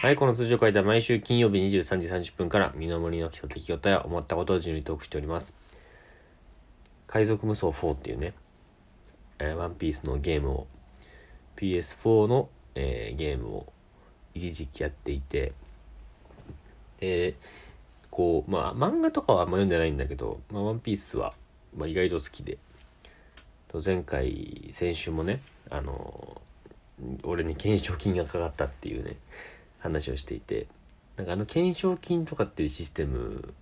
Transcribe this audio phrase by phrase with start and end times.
[0.00, 5.52] はい、この通常会では毎週金曜日23時30分から身の回りの基礎的事や思ったことを自由にトークしております。
[7.06, 8.32] 海賊無双4っていうね、
[9.40, 10.66] えーワンピースのゲームを
[11.56, 13.66] PS4 の、えーゲームを
[14.32, 15.52] 一時期やっていて
[17.00, 17.34] で
[18.10, 21.34] こうまあ漫画とかはあんま読んでないんだけど、まあ、ワンピースは、
[21.76, 22.56] まあ、意外と好きで
[23.84, 26.40] 前回先週もねあの
[27.22, 29.16] 俺に懸賞金がかかったっていうね
[29.80, 30.66] 話をしていて
[31.16, 33.52] なんかあの懸賞金とかっていうシステム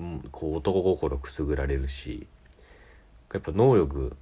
[0.00, 2.26] んこう男心くすぐられるし
[3.32, 4.16] やっぱ能力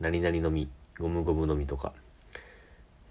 [0.00, 1.92] 何々のみゴムゴムのみとか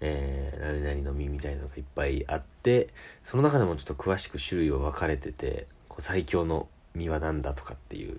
[0.00, 2.88] えー、何々の実みたいなのがいっぱいあって
[3.22, 8.18] その中でもちょっと詳しく種類は分かれててこう最強の実は何だとかっていう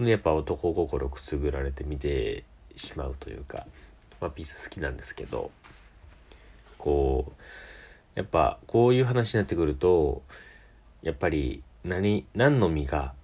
[0.00, 2.44] やっぱ男心くすぐられて見て
[2.74, 3.66] しまうというか
[4.20, 5.50] ワンピース好きなんですけど
[6.78, 7.32] こう
[8.14, 10.22] やっぱこういう話になってくると
[11.02, 13.14] やっぱり何何の実が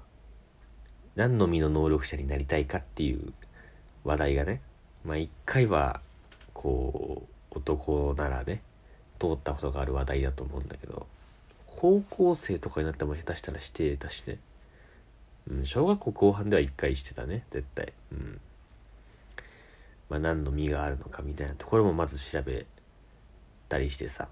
[1.15, 3.33] 何の実の能力者になりたいかっていう
[4.05, 4.61] 話題がね
[5.05, 6.01] まあ一回は
[6.55, 7.23] こ
[7.53, 8.63] う男ならね
[9.19, 11.07] 通ったことがある話題だと思うんだけど
[11.67, 14.39] 高校生とかになっても下手したらしてたしね、
[15.49, 17.93] うん、小学校後半では一回してたね絶対。
[18.13, 18.41] うん。
[20.11, 22.67] まあ何の実があるのかみたいなところもまず調べ
[23.69, 24.29] たりしてさ。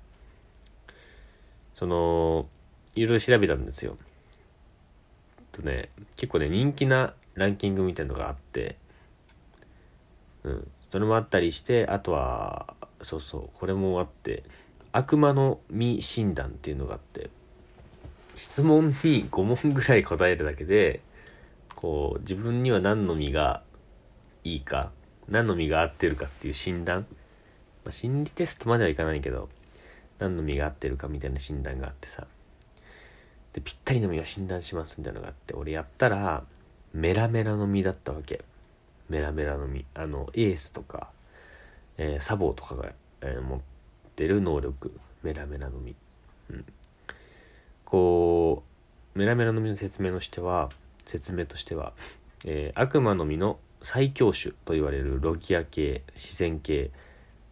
[1.76, 2.48] その
[2.94, 3.96] いろいろ調べたんですよ。
[5.52, 8.76] とね結構ね人気なランキングみたいのがあって
[10.44, 14.44] うんそれもあったりしてあとはそうそうこれもあって
[14.92, 17.30] 悪魔の実診断っていうのがあって
[18.34, 18.94] 質問に
[19.30, 21.00] 5問ぐらい答えるだけで
[21.74, 23.62] こう自分には何の実が
[24.44, 24.90] いいか
[25.28, 27.06] 何の実が合ってるかっていう診断、
[27.84, 29.48] まあ、心理テストまではいかないけど
[30.18, 32.26] 何の実が合ってるかみたいな診断があってさ。
[33.52, 36.44] でぴったりの実を診断しますみたいなのがあって俺やったら
[36.92, 38.44] メラメラの実だったわけ。
[39.08, 41.08] メラメラの実あのエースとか、
[41.98, 42.92] えーサボーとかが、
[43.22, 43.60] えー持っ
[44.14, 44.98] てる能力。
[45.22, 45.94] メラメラの実
[46.50, 46.64] うん。
[47.84, 48.62] こ
[49.14, 50.70] うメラメラの実の説明としては
[51.04, 51.92] 説明としては、
[52.44, 56.90] えー悪魔の実の最強種と言われるロキア系自然系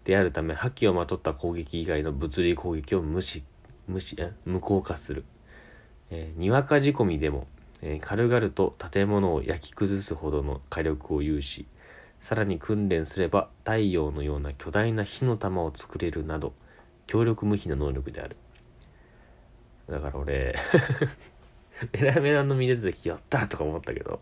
[0.04, 3.44] であるため覇気をまとった攻撃以外の物理攻撃を無視
[3.86, 5.24] 無視え無効化する、
[6.10, 7.46] えーにわか仕込みでも、
[7.82, 11.66] えー軽々と建物を焼き崩すほどの火力を有し
[12.20, 16.54] さらに訓練すれば太陽のような巨大な火の玉を作れるなど
[17.06, 18.36] 強力無比な能力である。
[19.88, 20.54] だから俺
[21.92, 24.20] メラメラの実出た時やったとか思ったけど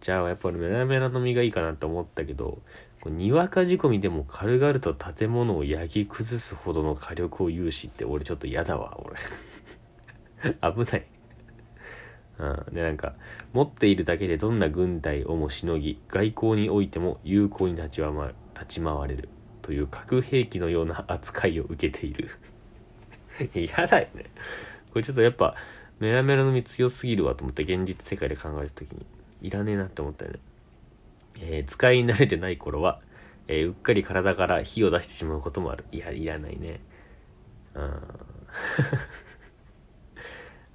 [0.00, 2.60] じゃあやっぱりメラメラの実がいいかなって思ったけど
[3.08, 9.16] にわか仕込みでも軽々と建物を焼き崩すほどの火力を有しって俺ちょっと嫌だわ俺。
[10.84, 11.06] 危ない。
[12.38, 13.14] うん、でなんか
[13.52, 19.28] 持っているだけでどんな軍隊をもしのぎ外交においても有効に立ち回立ち回れる
[19.60, 22.30] という核兵器のような扱いを受けている。
[23.54, 24.26] 嫌だよね。
[24.92, 25.54] これちょっとやっぱ
[26.00, 29.06] メラメラの実強すぎるわと思って現実世界で考えた時に。
[29.42, 30.38] いらねえなって思ったよね、
[31.40, 33.00] えー使い慣れてない頃は、
[33.48, 35.84] えーうっかり体から火を出してしまうこともある。
[35.92, 36.80] いやいらないね。
[37.74, 37.92] うん。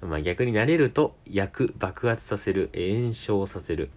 [0.00, 3.90] まあ逆に慣れると焼く爆発させる炎症させる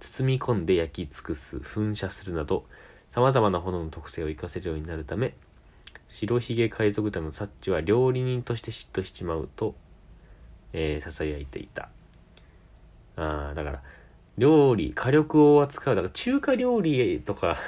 [0.00, 2.64] 包み込んで焼き尽くす噴射するなど
[3.08, 5.34] さまざまな炎の特性を活かせるようになるため
[6.08, 9.74] 白ひげ海賊団のサッチは料理人として嫉妬しちまうと
[10.72, 11.88] えー、囁いていた。
[13.16, 13.82] ああだから
[14.38, 17.56] 料理火力を扱うだから中華料理とか。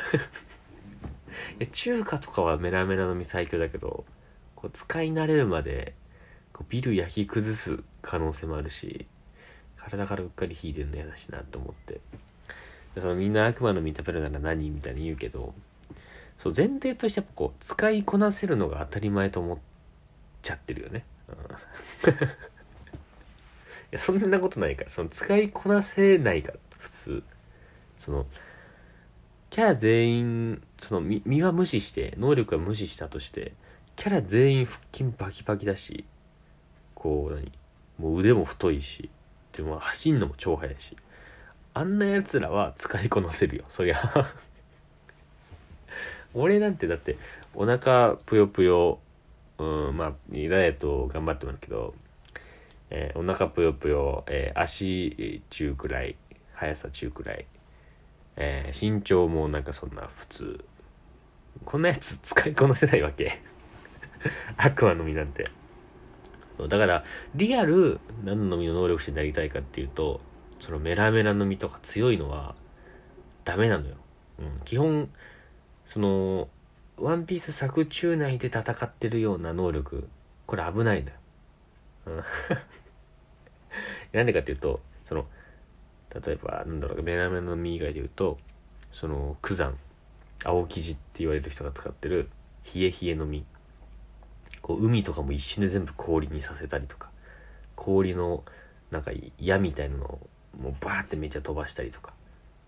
[1.72, 4.04] 中華とかはメラメラの実最強だけど
[4.56, 5.94] こう使い慣れるまで
[6.52, 9.06] こうビル焼き崩す可能性もあるし
[9.76, 12.00] 体からうっかり火出るの嫌だしなと思って。
[13.00, 15.54] そのみんな悪魔の実食べるなら何みたいに言うけど
[16.36, 19.58] そう前提としてやっぱこう使いこなせるのが当たり前と思っ
[20.42, 21.36] ちゃってるよね、うん。
[23.92, 27.22] やそんなことないからその使いこなせないから普通。
[27.98, 28.26] その
[29.50, 33.52] キャラ全員その身身は無視して能力は無視したとして
[33.96, 36.04] キャラ全員腹筋バキバキだし
[36.94, 37.52] こう何
[37.98, 39.10] もう腕も太いし
[39.52, 40.96] でも走んのも超速いし
[41.74, 43.98] あんなやつらは使いこなせるよそりゃ。
[46.34, 47.18] 俺なんてだって
[47.54, 48.98] お腹ぷよぷよ
[49.58, 51.94] うんまあダイエット頑張ってますけど
[52.94, 56.16] えーお腹ぷよぷよ、えー足中くらい
[56.52, 57.46] 速さ中くらい、
[58.36, 60.64] えー身長もなんかそんな普通。
[61.64, 63.40] こんなやつ使い こなせないわけ。
[64.56, 65.46] 悪魔の実なんて。
[66.56, 67.04] そうだから
[67.34, 70.20] リアル何の実の能力者になりたいかっていうと
[70.60, 72.54] そのメラメラの実とか強いのは
[73.44, 73.96] ダメなのよ、
[74.38, 75.08] うん、基本
[75.86, 76.48] その
[76.98, 80.08] ワンピース作中内で戦ってるような能力
[80.46, 81.18] これ危ないんだよ、
[82.06, 82.22] うん、
[84.12, 85.26] なんでかっていうとその
[86.24, 88.38] 例えばなんだろうメラメの実以外で言うと
[88.92, 89.76] その九山
[90.44, 92.28] 青生地って言われる人が使ってる
[92.74, 93.44] 冷え冷えの実。
[94.60, 97.10] こう海とかも一瞬で全部氷にさせたりとか
[97.74, 98.44] 氷の
[98.92, 99.10] なんか
[99.40, 100.20] 矢みたいなのを
[100.60, 102.14] もうバーってめっちゃ飛ばしたりとか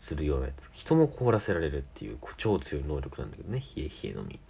[0.00, 0.68] するようなやつ。
[0.72, 4.40] 人も凍らせられるっていう超強い能力なんだけどね冷え冷えの実。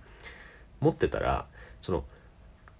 [0.81, 1.47] 持ってたら
[1.83, 2.05] その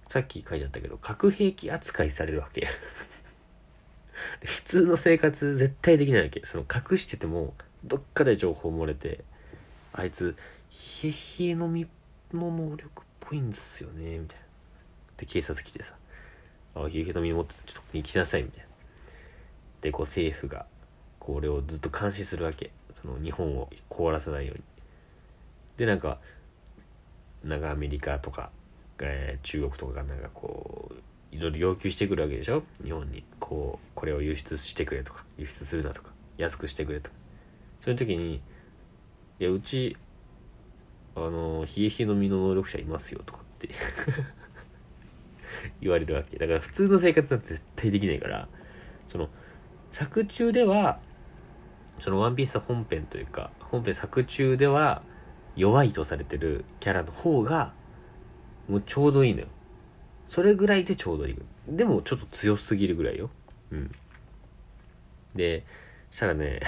[0.09, 2.67] さっき書いてあったけど核兵器扱いされるわけ。
[4.43, 6.41] 普通の生活絶対できないわけ。
[6.45, 7.53] その隠してても
[7.83, 9.23] どっかで情報漏れて
[9.93, 10.35] あいつ
[11.03, 11.87] 冷え冷えの実
[12.33, 14.45] の能力っぽいんですよねみたいな。
[15.17, 15.93] で警察来てさ
[16.75, 18.67] 「あ冷え冷えの実持ってちょっと行きなさい」みたいな。
[19.81, 20.65] でこう政府が
[21.19, 22.71] これをずっと監視するわけ。
[22.93, 24.63] その日本を凍らせないように。
[25.77, 26.19] でなんか
[27.43, 28.51] なんかアメリカとか、
[28.99, 30.94] えー、中国とかがなんかこう
[31.35, 32.63] いろいろ要求してくるわけでしょ？
[32.83, 33.23] 日本に。
[33.39, 37.15] こうこれを輸出してくれとか輸出するなとか安くしてくれとか。
[37.81, 38.41] そういう時に
[39.39, 39.97] いやうち
[41.15, 43.69] あの冷え冷えの身の能力者いますよとかって
[45.81, 46.37] 言われるわけ。
[46.37, 48.47] だから普通の生活なんて絶対できないから
[49.09, 49.29] その
[49.91, 50.99] 作中では
[51.99, 55.03] そのワンピース本編というか本編作中では
[55.55, 57.73] 弱いとされてるキャラの方が
[58.67, 59.47] もうちょうどいいのよ。
[60.29, 61.35] それぐらいでちょうどいい。
[61.67, 63.29] でもちょっと強すぎるぐらいよ。
[63.71, 63.91] うん。
[65.35, 65.65] で
[66.11, 66.61] したらね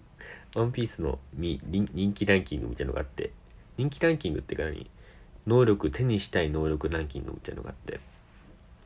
[0.54, 3.30] ワンピースの人気ランキングみたいなのがあって
[3.78, 4.90] 人気ランキングってか何？
[5.46, 7.98] 能力手にしたい能力ランキングみたいなのがあって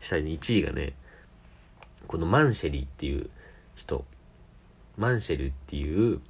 [0.00, 0.94] 下に1位がね
[2.06, 3.30] このマンシェリーっていう
[3.74, 4.04] 人。
[4.96, 6.20] マンシェルっていう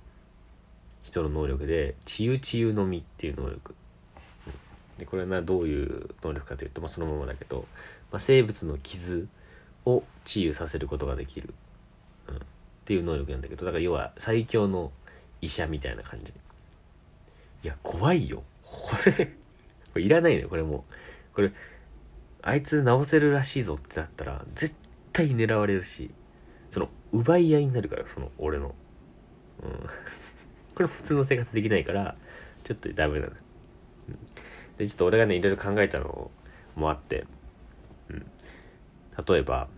[1.03, 3.75] 人の能力で治癒治癒の実っていう能力。
[4.99, 7.67] でこれはなどういう能力かというと、まあ、そのままだけど、
[8.11, 9.29] まあ、生物の傷
[9.87, 11.53] を治癒させることができる、
[12.29, 12.39] うん、っ
[12.85, 14.93] ていう能力なんだけどだから要は最強の
[15.41, 16.33] 医者みたいな感じ。
[17.63, 18.43] いや怖いよ。
[18.63, 19.13] これ
[19.93, 20.49] これいらないのよ。
[20.49, 20.85] これも
[21.35, 21.53] これ
[22.43, 24.75] あいつ治せるらしいぞってなったら絶
[25.13, 26.11] 対狙われるし
[26.71, 28.75] その奪い合いになるからその俺の。
[29.63, 29.71] うん。
[30.75, 32.17] これ普通の生活できないから
[32.65, 33.33] ちょっとダメなの、
[34.09, 34.19] うん、
[34.79, 36.31] でちょっと俺がねいろいろ考えたの
[36.77, 37.27] もあって、
[38.09, 38.27] うん、
[39.27, 39.69] 例えば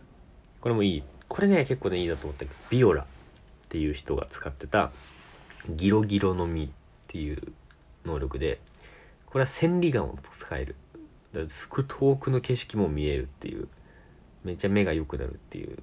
[0.60, 1.02] これもいい。
[1.28, 3.06] これね結構ねいいなと思ったけどビオラっ
[3.68, 4.92] ていう人が使ってた
[5.68, 6.68] ギロギロの実っ
[7.08, 7.52] ていう
[8.04, 8.60] 能力で
[9.26, 10.76] これは千里眼を使える。
[11.32, 13.68] だからすごい遠くの景色も見えるっていう
[14.44, 15.78] めっちゃ目が良くなるっていう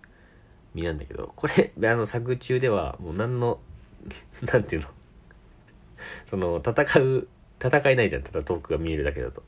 [0.74, 3.60] 身なんだけど、これ、あの、作中では、もう何の、
[4.42, 4.88] なんていうの
[6.26, 7.28] その、戦う、
[7.64, 8.24] 戦えないじゃん。
[8.24, 9.44] ただ遠くが見えるだけだと。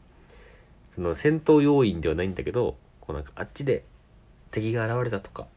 [0.93, 3.83] その、戦闘要員ではないんだけど、こうなんか、あっちで
[4.51, 5.47] 敵が現れたとか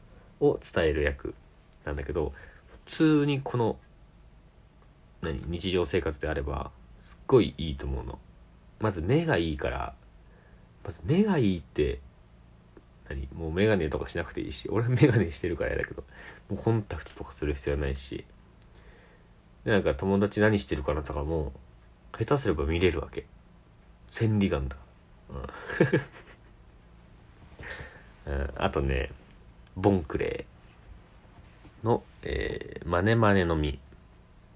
[0.41, 1.35] を伝える役
[1.85, 2.33] なんだけど、
[2.87, 3.77] 普通にこの、
[5.23, 6.71] 何、日常生活であれば、
[7.01, 8.19] すっごいいいと思うの。
[8.81, 9.95] まず目がいいから、
[10.85, 12.01] まず目がいいって
[13.09, 16.05] 何もうメガネとかしなくていいし俺はメガネしてるからやだけど
[16.49, 18.25] もうコンタクトとかする必要ないし
[19.65, 21.53] でなんか友達何してるかなとかも
[22.13, 23.27] 下手すれば見れるわけ。
[24.11, 24.77] 千里眼だ、
[28.27, 29.11] うん、 あとね
[29.77, 33.79] ボンクレーの、えー、マネマネの実。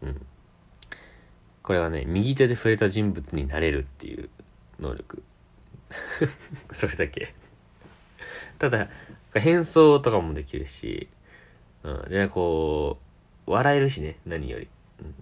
[0.02, 0.26] うん。
[1.62, 4.30] これはね右手で触れた人物になれるっていう
[4.80, 5.22] 能力。
[6.72, 7.34] それだけ。
[8.58, 8.88] ただ、
[9.34, 11.08] 変装とかもできるし、
[11.82, 12.10] うん。
[12.10, 12.98] で、こ
[13.46, 14.68] う、笑えるしね、何より。
[15.00, 15.14] うん、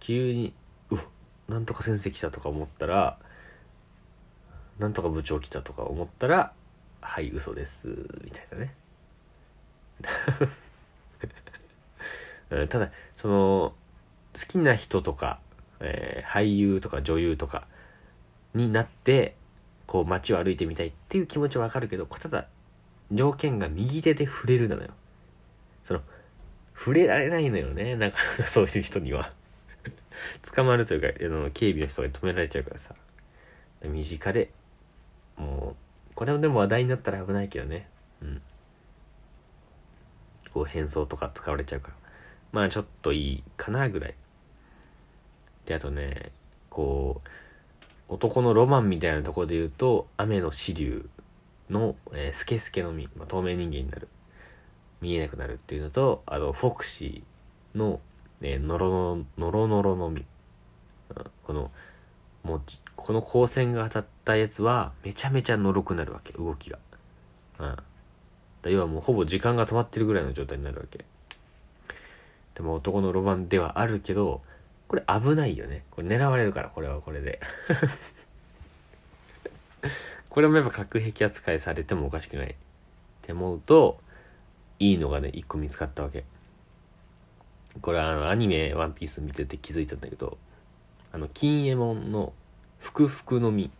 [0.00, 0.54] 急に、
[1.52, 3.18] なんとか先生来たとか思ったら、
[4.78, 6.52] なんとか部長来たとか思ったら、
[7.00, 7.88] はい、嘘です、
[8.24, 8.74] みたいなね。
[12.68, 13.74] ただ、その、
[14.34, 15.40] 好きな人とか、
[15.80, 17.66] えー、俳優とか女優とか
[18.54, 19.36] になって、
[19.86, 22.48] こう街を歩いてみたいっていう気持ちはわかるけど、ただ
[23.10, 24.90] 条件が右手で触れるなのよ。
[25.84, 26.00] その、
[26.74, 27.96] 触れられないのよね。
[27.96, 28.18] なんか
[28.48, 29.32] そういう人には
[30.54, 32.94] 捕まるというか、あの警備の人が止められちゃうからさ。
[33.84, 34.50] 身近で、
[35.36, 35.76] も
[36.10, 37.88] う、これもでも話題になったら危ないけどね。
[38.22, 38.42] うん。
[40.52, 41.94] こう変装とか使われちゃうから。
[42.52, 44.14] まあちょっといいかなぐらい。
[45.66, 46.30] で、あとね、
[46.68, 47.28] こう、
[48.12, 51.08] 男のロマンみたいなところで言うと雨の支流
[51.70, 54.08] の、えースケスケの実、まあ、透明人間になる
[55.00, 58.00] 見えなくなるっていうのとあとフォクシーの、
[58.42, 60.24] えーノロノロノロノロの実、
[61.44, 61.70] この
[62.42, 62.62] もう
[62.96, 66.32] この光線が当たったやつはめちゃめちゃのろくなるわけ。
[66.32, 66.78] 動きが、
[67.60, 67.64] う
[68.68, 71.04] ん、要はもうほぼ時間が止まってるぐらいの状態になるわけ。
[72.54, 74.42] でも男のロマンではあるけど
[74.88, 75.84] これ危ないよね。
[75.90, 77.40] これ狙われるからこれはこれで。
[80.28, 82.50] これもやっぱ核兵器扱いされてもおかしくない。
[82.50, 82.54] っ
[83.22, 84.00] て思うと
[84.80, 86.24] いいのがね一個見つかったわけ。
[87.80, 90.36] これはあのアニメ「ワンピース見てて気づいたんだけど
[91.12, 92.32] あの金右衛門の
[92.78, 93.70] 「ふくふくの実」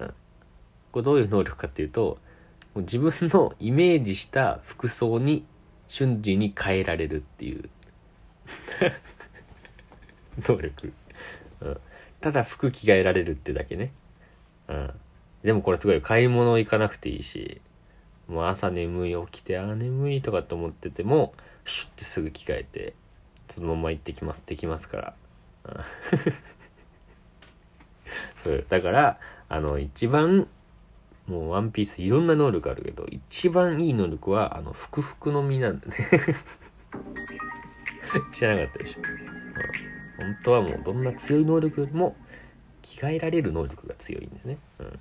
[0.00, 0.14] うん。
[0.92, 2.18] これどういう能力かっていうと
[2.74, 5.44] 自分のイメージした服装に
[5.88, 7.68] 瞬時に変えられるっていう。
[10.48, 10.92] 能力、
[11.60, 11.80] うん、
[12.20, 13.92] ただ服着替えられるってだけね、
[14.68, 14.90] うん、
[15.42, 17.60] でもこれすごい買い物行かなくていいし
[18.28, 21.34] もう朝眠い起きてあー眠いとかって思ってても
[21.70, 22.92] シュッてすぐ着替えて
[23.48, 25.14] そのまま行ってきますできますから、
[28.36, 30.48] そうだからあの一番
[31.26, 35.94] もうワンピースいろんな能力あるけど一番いい能力はあのふくふくの実なんだね。
[38.32, 39.04] 知らなかったでしょ、うん、
[40.34, 42.16] 本当はもうどんな強い能力よりも
[42.82, 44.98] 着替えられる能力が強いんだよね、うん、